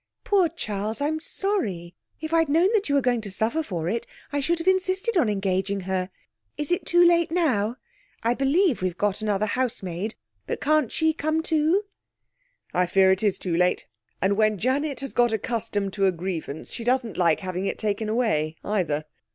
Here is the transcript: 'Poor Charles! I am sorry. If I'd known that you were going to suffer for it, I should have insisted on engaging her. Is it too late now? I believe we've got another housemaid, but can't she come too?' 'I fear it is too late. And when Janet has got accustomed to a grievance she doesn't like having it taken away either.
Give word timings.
'Poor 0.23 0.49
Charles! 0.49 0.99
I 0.99 1.07
am 1.07 1.19
sorry. 1.19 1.93
If 2.21 2.33
I'd 2.33 2.49
known 2.49 2.71
that 2.73 2.89
you 2.89 2.95
were 2.95 3.01
going 3.01 3.21
to 3.21 3.29
suffer 3.31 3.61
for 3.61 3.87
it, 3.87 4.07
I 4.33 4.39
should 4.39 4.57
have 4.57 4.67
insisted 4.67 5.15
on 5.15 5.29
engaging 5.29 5.81
her. 5.81 6.09
Is 6.57 6.71
it 6.71 6.87
too 6.87 7.05
late 7.05 7.29
now? 7.29 7.77
I 8.23 8.33
believe 8.33 8.81
we've 8.81 8.97
got 8.97 9.21
another 9.21 9.45
housemaid, 9.45 10.15
but 10.47 10.59
can't 10.59 10.91
she 10.91 11.13
come 11.13 11.43
too?' 11.43 11.83
'I 12.73 12.85
fear 12.87 13.11
it 13.11 13.21
is 13.21 13.37
too 13.37 13.55
late. 13.55 13.85
And 14.23 14.37
when 14.37 14.57
Janet 14.57 15.01
has 15.01 15.13
got 15.13 15.33
accustomed 15.33 15.93
to 15.93 16.07
a 16.07 16.11
grievance 16.11 16.71
she 16.73 16.83
doesn't 16.83 17.15
like 17.17 17.41
having 17.41 17.67
it 17.67 17.77
taken 17.77 18.09
away 18.09 18.55
either. 18.63 19.05